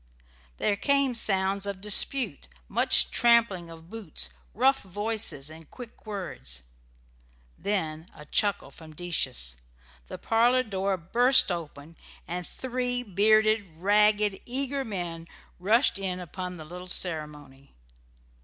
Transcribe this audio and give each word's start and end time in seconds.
There 0.57 0.75
came 0.77 1.13
sounds 1.13 1.67
of 1.67 1.79
dispute, 1.79 2.47
much 2.67 3.11
tramping 3.11 3.69
of 3.69 3.91
boots, 3.91 4.29
rough 4.55 4.81
voices, 4.81 5.51
and 5.51 5.69
quick 5.69 6.07
words; 6.07 6.63
then 7.55 8.07
a 8.15 8.25
chuckle 8.25 8.71
from 8.71 8.95
Decius, 8.95 9.57
the 10.07 10.17
parlour 10.17 10.63
door 10.63 10.97
burst 10.97 11.51
open, 11.51 11.97
and 12.27 12.47
three 12.47 13.03
bearded, 13.03 13.69
ragged, 13.77 14.41
eager 14.43 14.83
men 14.83 15.27
rushed 15.59 15.99
in 15.99 16.19
upon 16.19 16.57
the 16.57 16.65
little 16.65 16.87
ceremony. 16.87 17.75